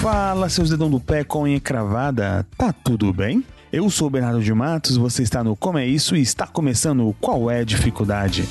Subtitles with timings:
[0.00, 3.44] Fala, seus dedão do pé com unha cravada, tá tudo bem?
[3.70, 7.50] Eu sou Bernardo de Matos, você está no Como é Isso e está começando Qual
[7.50, 8.48] é a Dificuldade?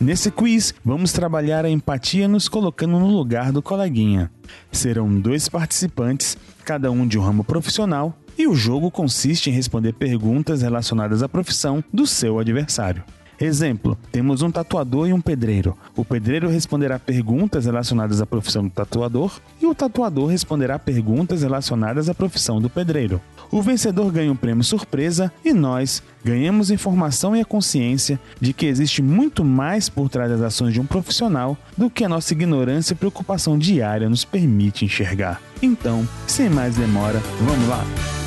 [0.00, 4.30] Nesse quiz, vamos trabalhar a empatia nos colocando no lugar do coleguinha.
[4.72, 9.92] Serão dois participantes, cada um de um ramo profissional, e o jogo consiste em responder
[9.92, 13.04] perguntas relacionadas à profissão do seu adversário.
[13.40, 15.76] Exemplo: temos um tatuador e um pedreiro.
[15.94, 22.08] O pedreiro responderá perguntas relacionadas à profissão do tatuador e o tatuador responderá perguntas relacionadas
[22.08, 23.20] à profissão do pedreiro.
[23.50, 28.66] O vencedor ganha um prêmio surpresa e nós ganhamos informação e a consciência de que
[28.66, 32.94] existe muito mais por trás das ações de um profissional do que a nossa ignorância
[32.94, 35.40] e preocupação diária nos permite enxergar.
[35.62, 38.25] Então, sem mais demora, vamos lá!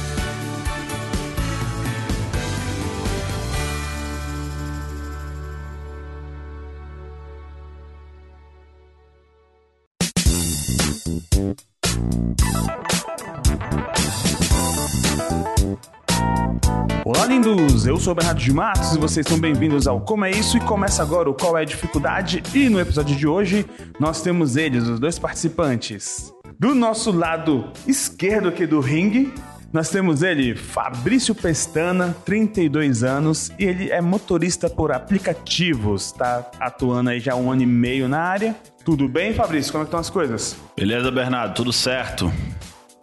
[17.05, 17.85] Olá, lindos!
[17.85, 20.59] Eu sou o Bernardo de Matos e vocês são bem-vindos ao Como é Isso e
[20.59, 22.43] começa agora o Qual é a Dificuldade.
[22.53, 23.65] E no episódio de hoje
[23.99, 26.33] nós temos eles, os dois participantes.
[26.59, 29.33] Do nosso lado esquerdo aqui do ringue,
[29.71, 37.11] nós temos ele, Fabrício Pestana, 32 anos, e ele é motorista por aplicativos, está atuando
[37.11, 38.55] aí já um ano e meio na área.
[38.83, 39.71] Tudo bem, Fabrício?
[39.71, 40.55] Como é estão as coisas?
[40.75, 42.31] Beleza, Bernardo, tudo certo.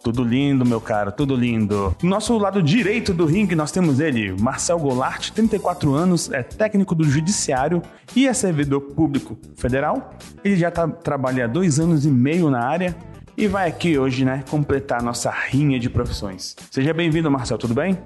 [0.03, 1.95] Tudo lindo, meu cara, tudo lindo.
[1.99, 6.95] Do nosso lado direito do ringue, nós temos ele, Marcel Golart, 34 anos, é técnico
[6.95, 7.81] do Judiciário
[8.15, 10.13] e é servidor público federal.
[10.43, 12.95] Ele já tá, trabalha há dois anos e meio na área
[13.35, 16.55] e vai aqui hoje, né, completar a nossa rinha de profissões.
[16.71, 17.97] Seja bem-vindo, Marcel, tudo bem?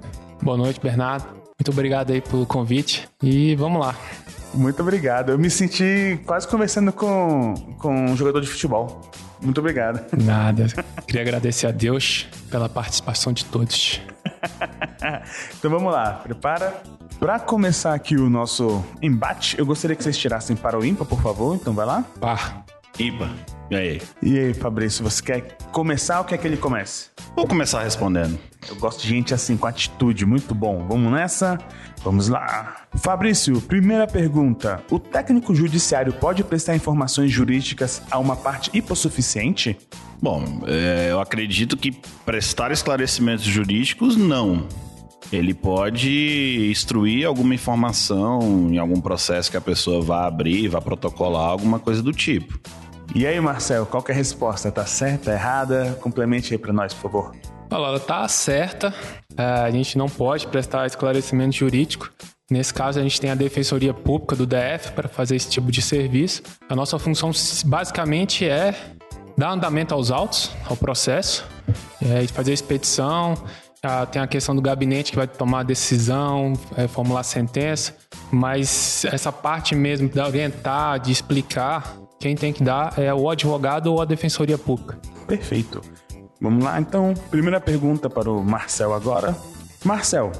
[0.42, 1.26] Boa noite, Bernardo.
[1.58, 3.94] Muito obrigado aí pelo convite e vamos lá.
[4.54, 5.30] Muito obrigado.
[5.30, 9.00] Eu me senti quase conversando com, com um jogador de futebol.
[9.40, 10.04] Muito obrigado.
[10.16, 10.66] Nada.
[11.06, 14.00] Queria agradecer a Deus pela participação de todos.
[15.58, 16.82] então vamos lá, prepara.
[17.18, 21.20] Para começar aqui o nosso embate, eu gostaria que vocês tirassem para o ímpar, por
[21.20, 21.54] favor.
[21.54, 22.04] Então vai lá.
[22.20, 22.64] Par.
[22.98, 23.30] Ímpar.
[23.72, 24.02] E aí?
[24.20, 27.06] E aí, Fabrício, você quer começar ou quer que ele comece?
[27.34, 28.38] Vou começar respondendo.
[28.68, 30.86] Eu gosto de gente assim, com atitude, muito bom.
[30.86, 31.58] Vamos nessa?
[32.04, 32.82] Vamos lá.
[32.96, 34.84] Fabrício, primeira pergunta.
[34.90, 39.78] O técnico judiciário pode prestar informações jurídicas a uma parte hipossuficiente?
[40.20, 41.92] Bom, é, eu acredito que
[42.26, 44.68] prestar esclarecimentos jurídicos, não.
[45.32, 51.48] Ele pode instruir alguma informação em algum processo que a pessoa vá abrir, vá protocolar,
[51.48, 52.60] alguma coisa do tipo.
[53.14, 54.70] E aí, Marcel, qual é a resposta?
[54.70, 55.98] Tá certa, errada?
[56.00, 57.32] Complemente aí para nós, por favor.
[57.70, 58.94] Ela tá certa.
[59.36, 62.10] É, a gente não pode prestar esclarecimento jurídico.
[62.50, 65.80] Nesse caso, a gente tem a Defensoria Pública do DF para fazer esse tipo de
[65.80, 66.42] serviço.
[66.68, 67.30] A nossa função
[67.64, 68.74] basicamente é
[69.36, 71.46] dar andamento aos autos, ao processo,
[72.02, 73.34] é, fazer a expedição.
[74.10, 77.96] tem a questão do gabinete que vai tomar a decisão, é, formular sentença,
[78.30, 83.88] mas essa parte mesmo de orientar, de explicar, quem tem que dar é o advogado
[83.88, 84.96] ou a Defensoria Pública.
[85.26, 85.82] Perfeito.
[86.40, 87.14] Vamos lá, então.
[87.32, 89.36] Primeira pergunta para o Marcel agora.
[89.84, 90.30] Marcel,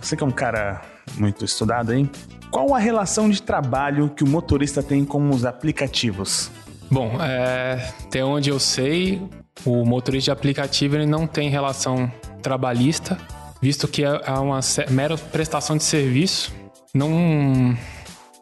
[0.00, 0.82] você que é um cara
[1.16, 2.10] muito estudado, hein?
[2.50, 6.50] Qual a relação de trabalho que o motorista tem com os aplicativos?
[6.90, 9.22] Bom, é, até onde eu sei,
[9.64, 12.10] o motorista de aplicativo ele não tem relação
[12.42, 13.16] trabalhista,
[13.62, 14.58] visto que é, é uma
[14.90, 16.52] mera prestação de serviço,
[16.92, 17.76] não,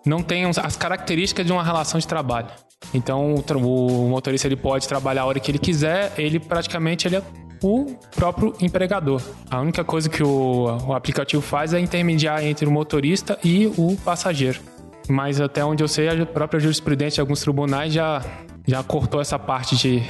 [0.07, 2.49] não tem as características de uma relação de trabalho.
[2.95, 7.23] Então o, motorista ele pode trabalhar a hora que ele quiser, ele praticamente ele é
[7.63, 9.21] o próprio empregador.
[9.51, 13.97] A única coisa que o, o aplicativo faz é intermediar entre o motorista e o
[14.05, 14.61] passageiro.
[15.09, 18.23] Mas até onde eu sei, a própria jurisprudência de alguns tribunais já,
[18.67, 20.03] já cortou essa parte de,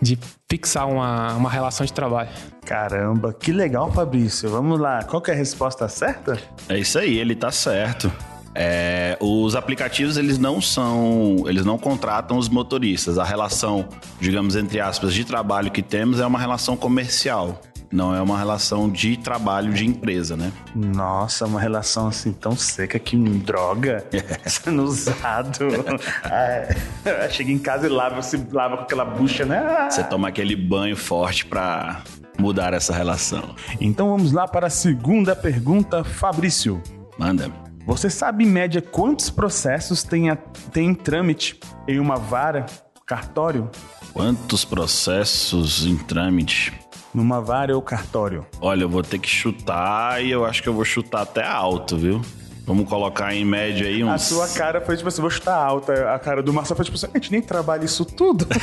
[0.00, 0.18] de
[0.50, 2.30] fixar uma, uma relação de trabalho.
[2.64, 4.50] Caramba, que legal, Fabrício.
[4.50, 6.38] Vamos lá, qual que é a resposta certa?
[6.68, 8.10] É isso aí, ele tá certo.
[8.54, 13.18] É, os aplicativos eles não são, eles não contratam os motoristas.
[13.18, 13.88] A relação,
[14.20, 17.60] digamos entre aspas, de trabalho que temos é uma relação comercial.
[17.92, 20.50] Não é uma relação de trabalho de empresa, né?
[20.74, 24.06] Nossa, uma relação assim tão seca que droga.
[24.46, 25.66] Sendo usado.
[26.24, 29.88] ah, chega em casa e lava, se lava com aquela bucha, né?
[29.90, 32.00] Você toma aquele banho forte pra
[32.38, 33.54] mudar essa relação.
[33.78, 36.82] Então vamos lá para a segunda pergunta, Fabrício.
[37.18, 37.61] Manda.
[37.86, 41.58] Você sabe em média quantos processos tem, a, tem em trâmite
[41.88, 42.64] em uma vara,
[43.04, 43.68] cartório?
[44.12, 46.72] Quantos processos em trâmite?
[47.12, 48.46] Numa vara ou cartório?
[48.60, 51.96] Olha, eu vou ter que chutar e eu acho que eu vou chutar até alto,
[51.96, 52.22] viu?
[52.64, 54.10] Vamos colocar em média aí uns.
[54.10, 56.14] A sua cara foi tipo assim, vou chutar alta.
[56.14, 58.46] A cara do Marcelo foi tipo assim, a gente nem trabalha isso tudo.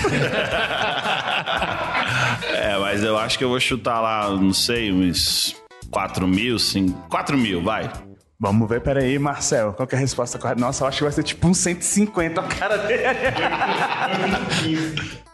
[2.56, 5.54] é, mas eu acho que eu vou chutar lá, não sei, uns
[5.92, 7.10] 4 mil, 5.
[7.10, 7.92] 4 mil, vai.
[8.42, 10.62] Vamos ver, peraí, Marcel, qual que é a resposta correta?
[10.62, 13.04] Nossa, eu acho que vai ser tipo uns 150 a cara dele.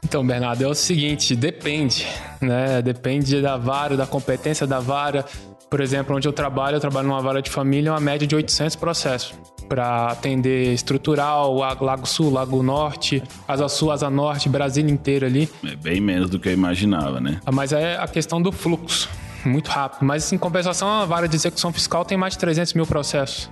[0.03, 2.07] Então, Bernardo, é o seguinte, depende,
[2.41, 2.81] né?
[2.81, 5.23] Depende da vara, da competência da vara.
[5.69, 8.75] Por exemplo, onde eu trabalho, eu trabalho numa vara de família, uma média de 800
[8.75, 9.35] processos
[9.69, 15.47] para atender estrutural, Lago Sul, Lago Norte, Asa Sul, Asa Norte, Brasília inteira ali.
[15.63, 17.39] É bem menos do que eu imaginava, né?
[17.53, 19.07] Mas é a questão do fluxo
[19.47, 20.05] muito rápido.
[20.05, 23.49] Mas em compensação, a vara de execução fiscal tem mais de 300 mil processos.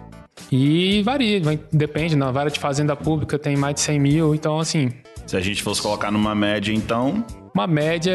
[0.51, 1.41] E varia,
[1.71, 2.15] depende.
[2.15, 4.91] Na vara de fazenda pública tem mais de 100 mil, então assim.
[5.25, 7.23] Se a gente fosse colocar numa média, então.
[7.53, 8.11] Uma média,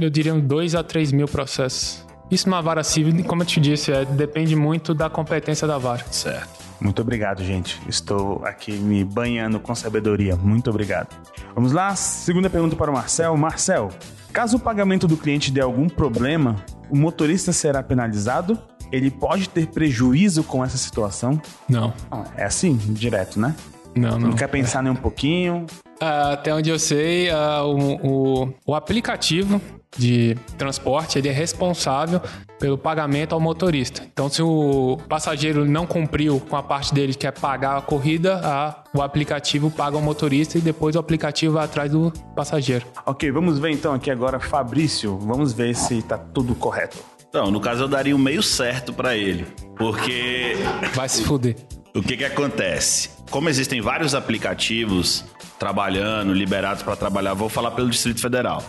[0.00, 2.04] eu diria, 2 a 3 mil processos.
[2.30, 6.04] Isso numa vara civil, como eu te disse, é, depende muito da competência da vara.
[6.10, 6.68] Certo.
[6.80, 7.80] Muito obrigado, gente.
[7.88, 10.36] Estou aqui me banhando com sabedoria.
[10.36, 11.08] Muito obrigado.
[11.54, 13.36] Vamos lá, segunda pergunta para o Marcel.
[13.36, 13.88] Marcel,
[14.32, 16.56] caso o pagamento do cliente dê algum problema,
[16.90, 18.58] o motorista será penalizado?
[18.90, 21.40] Ele pode ter prejuízo com essa situação?
[21.68, 21.92] Não.
[22.36, 23.54] É assim, direto, né?
[23.94, 24.28] Não, não.
[24.28, 25.66] Não quer pensar nem um pouquinho?
[26.00, 29.60] Uh, até onde eu sei, uh, o, o, o, aplicativo
[29.96, 32.20] de transporte ele é responsável
[32.58, 34.02] pelo pagamento ao motorista.
[34.12, 38.40] Então, se o passageiro não cumpriu com a parte dele, que é pagar a corrida,
[38.42, 42.84] a, o aplicativo paga o motorista e depois o aplicativo vai atrás do passageiro.
[43.06, 45.16] Ok, vamos ver então aqui agora, Fabrício.
[45.18, 46.98] Vamos ver se está tudo correto.
[47.28, 49.46] Então, no caso eu daria o um meio certo para ele,
[49.76, 50.54] porque
[50.94, 51.56] vai se fuder.
[51.94, 53.10] O que que acontece?
[53.30, 55.24] Como existem vários aplicativos
[55.58, 58.62] trabalhando, liberados para trabalhar, vou falar pelo Distrito Federal.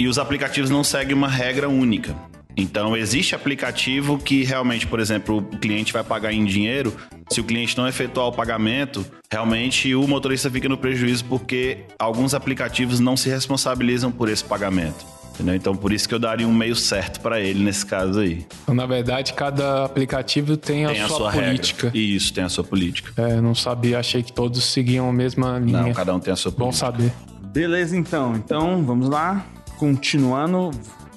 [0.00, 2.16] E os aplicativos não seguem uma regra única.
[2.56, 6.96] Então, existe aplicativo que realmente, por exemplo, o cliente vai pagar em dinheiro.
[7.28, 12.32] Se o cliente não efetuar o pagamento, realmente o motorista fica no prejuízo porque alguns
[12.32, 15.04] aplicativos não se responsabilizam por esse pagamento.
[15.34, 15.54] Entendeu?
[15.54, 18.46] Então, por isso que eu daria um meio certo para ele nesse caso aí.
[18.62, 21.86] Então, na verdade, cada aplicativo tem, tem a, sua, sua política.
[21.88, 22.00] Regra.
[22.00, 23.12] Isso, tem a sua política.
[23.22, 25.82] É, não sabia, achei que todos seguiam a mesma linha.
[25.82, 26.64] Não, cada um tem a sua política.
[26.64, 27.12] Bom saber.
[27.52, 28.34] Beleza, então.
[28.34, 29.44] Então, vamos lá.
[29.80, 30.72] Continuando,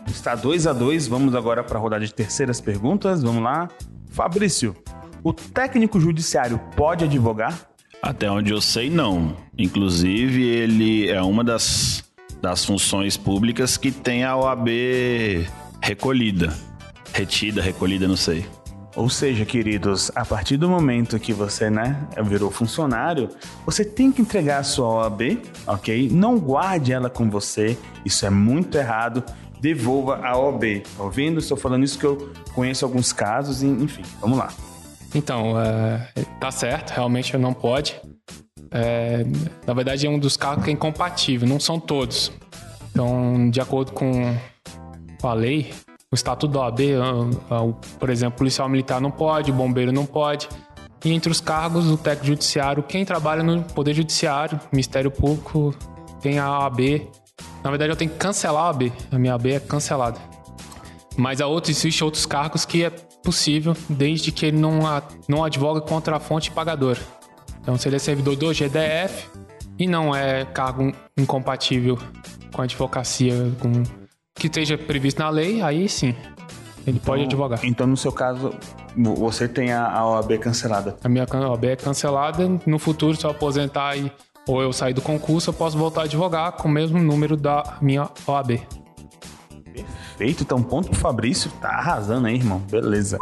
[0.08, 3.22] está 2 a 2 Vamos agora para a rodada de terceiras perguntas.
[3.22, 3.68] Vamos lá.
[4.10, 4.74] Fabrício,
[5.22, 7.68] o técnico judiciário pode advogar?
[8.02, 9.36] Até onde eu sei, não.
[9.58, 12.06] Inclusive, ele é uma das
[12.42, 14.70] das funções públicas que tem a OAB
[15.82, 16.54] recolhida.
[17.14, 18.46] Retida, recolhida, não sei.
[18.96, 23.30] Ou seja, queridos, a partir do momento que você, né, virou funcionário,
[23.66, 26.10] você tem que entregar a sua OAB, ok?
[26.12, 29.24] Não guarde ela com você, isso é muito errado.
[29.60, 30.84] Devolva a OAB.
[30.96, 31.40] Tá ouvindo?
[31.40, 34.54] Estou falando isso que eu conheço alguns casos, enfim, vamos lá.
[35.16, 38.00] Então, é, tá certo, realmente não pode.
[38.70, 39.26] É,
[39.66, 42.32] na verdade, é um dos carros que é incompatível, não são todos.
[42.92, 44.36] Então, de acordo com
[45.24, 45.72] a lei,
[46.14, 46.80] o estatuto da OAB,
[48.00, 50.48] por exemplo, policial militar não pode, bombeiro não pode.
[51.04, 55.74] E entre os cargos, o técnico judiciário, quem trabalha no Poder Judiciário, Ministério Público,
[56.22, 57.10] tem a OAB.
[57.64, 58.94] Na verdade, eu tenho que cancelar a OAB.
[59.12, 60.20] A minha OAB é cancelada.
[61.18, 64.82] Mas a outra, existe outros cargos que é possível, desde que ele não,
[65.28, 67.00] não advoga contra a fonte pagadora.
[67.60, 69.30] Então, se ele é servidor do GDF
[69.80, 71.98] e não é cargo incompatível
[72.52, 73.82] com a advocacia com,
[74.44, 76.10] que esteja previsto na lei, aí sim,
[76.86, 77.62] ele então, pode advogar.
[77.64, 78.54] Então, no seu caso,
[78.98, 80.98] você tem a, a OAB cancelada?
[81.02, 82.60] A minha OAB é cancelada.
[82.66, 84.12] No futuro, se eu aposentar e,
[84.46, 87.78] ou eu sair do concurso, eu posso voltar a advogar com o mesmo número da
[87.82, 88.60] minha OAB.
[89.74, 92.60] Perfeito, então ponto pro Fabrício, tá arrasando aí, irmão.
[92.70, 93.18] Beleza.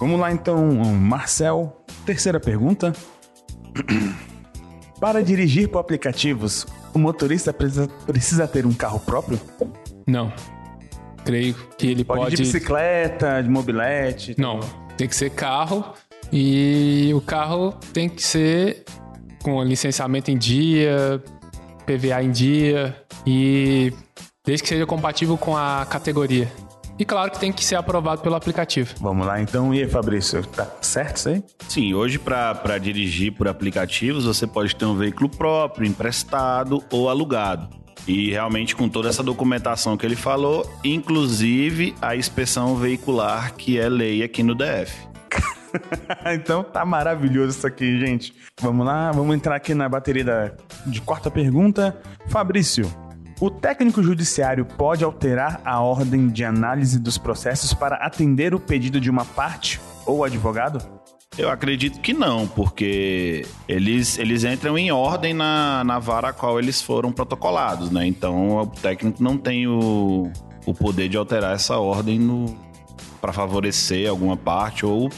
[0.00, 1.84] Vamos lá então, Marcel.
[2.06, 2.94] Terceira pergunta.
[4.98, 9.38] Para dirigir por aplicativos, o motorista precisa, precisa ter um carro próprio?
[10.06, 10.32] Não.
[11.24, 12.20] Creio que ele pode.
[12.20, 14.34] Pode de bicicleta, de mobilete?
[14.38, 14.60] Não.
[14.96, 15.94] Tem que ser carro
[16.32, 18.84] e o carro tem que ser
[19.42, 21.22] com licenciamento em dia,
[21.86, 23.92] PVA em dia e
[24.44, 26.50] desde que seja compatível com a categoria.
[26.98, 28.94] E claro que tem que ser aprovado pelo aplicativo.
[29.00, 29.74] Vamos lá então.
[29.74, 31.42] E aí, Fabrício, tá certo isso aí?
[31.68, 37.81] Sim, hoje para dirigir por aplicativos você pode ter um veículo próprio, emprestado ou alugado.
[38.06, 43.88] E realmente com toda essa documentação que ele falou, inclusive a inspeção veicular que é
[43.88, 44.92] lei aqui no DF.
[46.34, 48.34] então tá maravilhoso isso aqui, gente.
[48.60, 50.52] Vamos lá, vamos entrar aqui na bateria da,
[50.86, 51.96] de quarta pergunta.
[52.26, 52.90] Fabrício,
[53.40, 59.00] o técnico judiciário pode alterar a ordem de análise dos processos para atender o pedido
[59.00, 61.01] de uma parte ou advogado?
[61.36, 66.58] Eu acredito que não, porque eles, eles entram em ordem na, na vara a qual
[66.58, 68.06] eles foram protocolados, né?
[68.06, 70.30] Então o técnico não tem o,
[70.66, 72.54] o poder de alterar essa ordem no
[73.20, 75.08] para favorecer alguma parte ou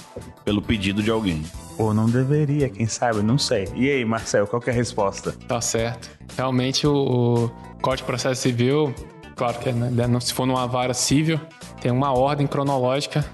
[0.44, 1.42] pelo pedido de alguém.
[1.78, 3.66] Ou não deveria, quem sabe, não sei.
[3.75, 5.33] E aí, Marcel, qual é a resposta?
[5.49, 6.11] Tá certo.
[6.37, 8.94] Realmente o, o Código de Processo Civil,
[9.35, 11.40] claro que né, se for numa vara civil,
[11.80, 13.25] tem uma ordem cronológica.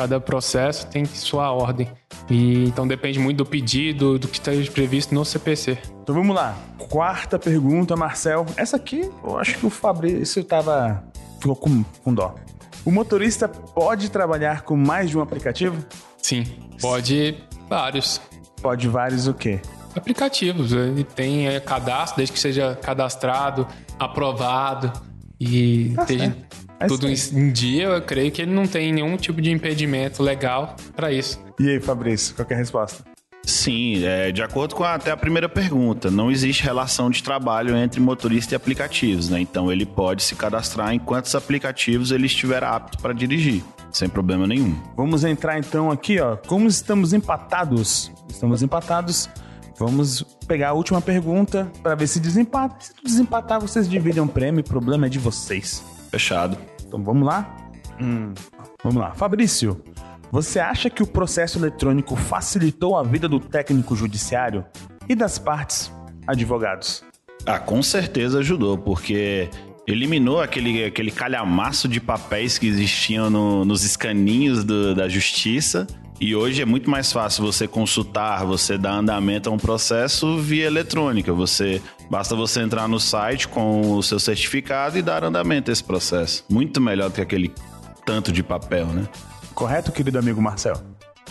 [0.00, 1.86] Cada processo tem sua ordem.
[2.30, 5.76] E então depende muito do pedido, do que esteja previsto no CPC.
[6.02, 6.56] Então vamos lá.
[6.78, 8.46] Quarta pergunta, Marcel.
[8.56, 11.04] Essa aqui, eu acho que o Fabrício tava
[11.38, 12.34] ficou com, com dó.
[12.82, 15.84] O motorista pode trabalhar com mais de um aplicativo?
[16.16, 16.46] Sim,
[16.80, 17.36] pode
[17.68, 18.22] vários.
[18.62, 19.60] Pode vários o quê?
[19.94, 20.72] Aplicativos.
[20.72, 24.90] Ele tem é, cadastro, desde que seja cadastrado, aprovado
[25.38, 26.34] e tá esteja
[26.80, 27.84] é tudo em, em dia.
[27.84, 31.38] Eu creio que ele não tem nenhum tipo de impedimento legal para isso.
[31.58, 33.04] E aí, Fabrício, qual é a resposta?
[33.44, 37.76] Sim, é, de acordo com a, até a primeira pergunta, não existe relação de trabalho
[37.76, 39.40] entre motorista e aplicativos, né?
[39.40, 44.46] Então ele pode se cadastrar em quantos aplicativos ele estiver apto para dirigir, sem problema
[44.46, 44.78] nenhum.
[44.96, 46.36] Vamos entrar então aqui, ó.
[46.36, 48.12] Como estamos empatados?
[48.28, 49.28] Estamos empatados.
[49.78, 52.76] Vamos pegar a última pergunta para ver se desempata.
[52.80, 54.60] Se desempatar, vocês dividem um prêmio.
[54.60, 55.82] O problema é de vocês.
[56.10, 56.58] Fechado.
[56.90, 57.56] Então vamos lá?
[58.02, 58.34] Hum,
[58.82, 59.14] vamos lá.
[59.14, 59.80] Fabrício,
[60.32, 64.64] você acha que o processo eletrônico facilitou a vida do técnico judiciário
[65.08, 65.92] e das partes
[66.26, 67.04] advogados?
[67.46, 69.48] Ah, com certeza ajudou, porque
[69.86, 75.86] eliminou aquele, aquele calhamaço de papéis que existiam no, nos escaninhos do, da justiça.
[76.20, 80.66] E hoje é muito mais fácil você consultar, você dar andamento a um processo via
[80.66, 81.32] eletrônica.
[81.32, 85.82] Você basta você entrar no site com o seu certificado e dar andamento a esse
[85.82, 86.44] processo.
[86.46, 87.50] Muito melhor do que aquele
[88.04, 89.08] tanto de papel, né?
[89.54, 90.74] Correto, querido amigo Marcel?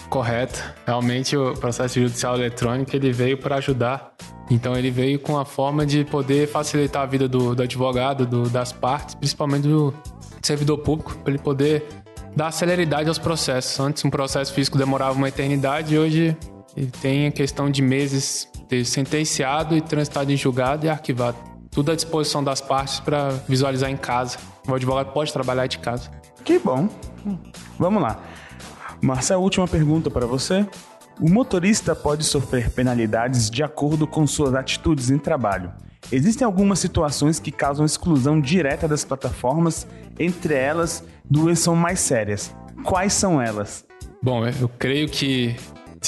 [0.09, 0.59] Correto.
[0.87, 4.15] Realmente o processo judicial eletrônico ele veio para ajudar.
[4.49, 8.49] Então ele veio com a forma de poder facilitar a vida do, do advogado, do,
[8.49, 9.93] das partes, principalmente do
[10.41, 11.85] servidor público, para ele poder
[12.35, 13.79] dar celeridade aos processos.
[13.79, 16.37] Antes um processo físico demorava uma eternidade, hoje
[17.01, 21.37] tem a questão de meses de sentenciado e transitado em julgado e arquivado.
[21.71, 24.37] Tudo à disposição das partes para visualizar em casa.
[24.67, 26.09] O advogado pode trabalhar de casa.
[26.43, 26.89] Que bom.
[27.77, 28.19] Vamos lá.
[29.01, 30.65] Marcel, última pergunta para você.
[31.19, 35.71] O motorista pode sofrer penalidades de acordo com suas atitudes em trabalho.
[36.11, 39.87] Existem algumas situações que causam exclusão direta das plataformas,
[40.17, 42.55] entre elas, duas são mais sérias.
[42.83, 43.85] Quais são elas?
[44.21, 45.55] Bom, eu creio que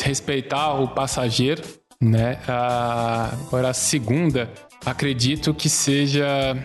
[0.03, 1.61] respeitar o passageiro,
[2.01, 2.39] né?
[2.47, 4.49] agora a segunda,
[4.85, 6.57] acredito que seja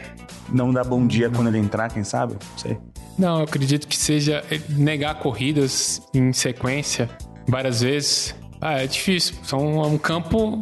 [0.49, 2.35] não dar bom dia quando ele entrar, quem sabe?
[2.35, 2.78] Não sei.
[3.18, 7.09] Não, eu acredito que seja negar corridas em sequência
[7.49, 8.35] várias vezes.
[8.69, 9.37] Ah, é difícil.
[9.45, 10.61] São um campo,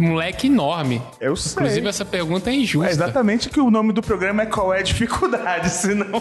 [0.00, 1.00] um leque enorme.
[1.20, 1.52] Eu sei.
[1.52, 2.88] Inclusive, essa pergunta é injusta.
[2.88, 6.20] É exatamente que o nome do programa é Qual é a Dificuldade, senão.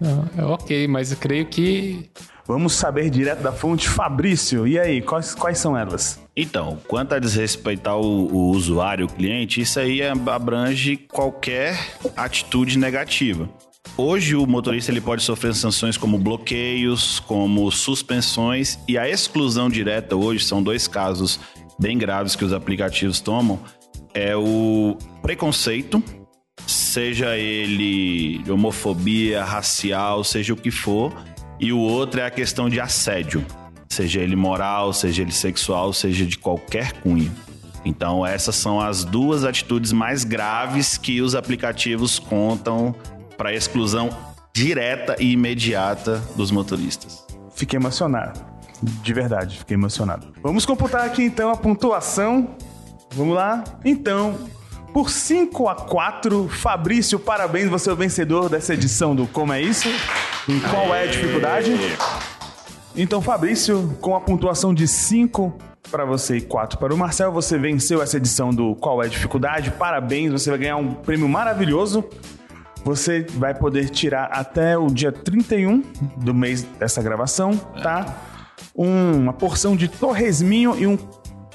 [0.00, 2.08] Não, é ok, mas eu creio que.
[2.46, 3.88] Vamos saber direto da fonte.
[3.88, 6.20] Fabrício, e aí, quais, quais são elas?
[6.36, 11.76] Então, quanto a desrespeitar o, o usuário, o cliente, isso aí abrange qualquer
[12.16, 13.50] atitude negativa.
[13.96, 20.14] Hoje o motorista ele pode sofrer sanções como bloqueios, como suspensões e a exclusão direta
[20.14, 21.40] hoje são dois casos
[21.80, 23.58] bem graves que os aplicativos tomam
[24.14, 26.02] é o preconceito,
[26.66, 31.12] seja ele homofobia, racial, seja o que for,
[31.60, 33.44] e o outro é a questão de assédio,
[33.88, 37.32] seja ele moral, seja ele sexual, seja de qualquer cunho.
[37.84, 42.94] Então essas são as duas atitudes mais graves que os aplicativos contam
[43.38, 44.10] para exclusão
[44.52, 47.24] direta e imediata dos motoristas.
[47.54, 48.44] Fiquei emocionado.
[48.82, 50.26] De verdade, fiquei emocionado.
[50.42, 52.56] Vamos computar aqui então a pontuação.
[53.12, 53.62] Vamos lá?
[53.84, 54.36] Então,
[54.92, 59.62] por 5 a 4, Fabrício, parabéns, você é o vencedor dessa edição do Como é
[59.62, 59.88] Isso?
[60.48, 61.70] Em qual é a dificuldade?
[62.96, 65.56] Então, Fabrício, com a pontuação de 5
[65.90, 69.08] para você e 4 para o Marcel, você venceu essa edição do Qual é a
[69.08, 69.70] Dificuldade.
[69.70, 72.04] Parabéns, você vai ganhar um prêmio maravilhoso
[72.84, 75.82] você vai poder tirar até o dia 31
[76.16, 78.16] do mês dessa gravação, tá?
[78.74, 80.98] Uma porção de torresminho e um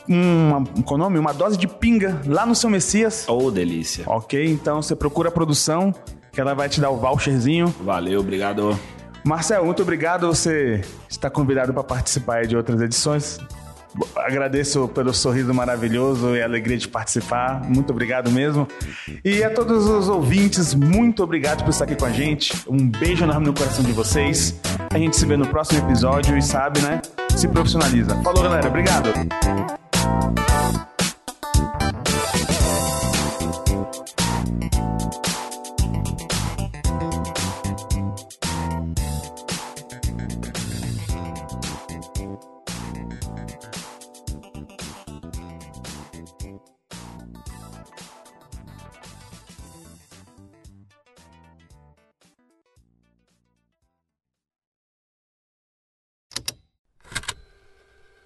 [0.07, 1.17] uma, qual é nome?
[1.17, 3.25] uma dose de pinga lá no seu Messias.
[3.27, 4.03] Oh, delícia.
[4.07, 5.93] Ok, então você procura a produção,
[6.31, 7.73] que ela vai te dar o voucherzinho.
[7.81, 8.77] Valeu, obrigado.
[9.23, 10.27] Marcel, muito obrigado.
[10.27, 13.39] Você está convidado para participar de outras edições.
[14.15, 17.61] Agradeço pelo sorriso maravilhoso e a alegria de participar.
[17.69, 18.67] Muito obrigado mesmo.
[19.23, 22.53] E a todos os ouvintes, muito obrigado por estar aqui com a gente.
[22.67, 24.59] Um beijo enorme no coração de vocês.
[24.91, 27.01] A gente se vê no próximo episódio e sabe, né?
[27.35, 28.15] Se profissionaliza.
[28.23, 28.67] Falou, galera.
[28.67, 29.11] Obrigado.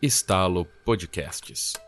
[0.02, 1.87] Estalo Podcasts.